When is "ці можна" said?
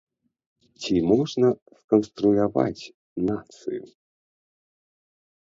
0.85-1.47